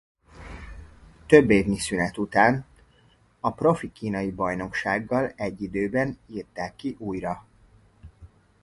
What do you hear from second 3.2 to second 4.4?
a profi kínai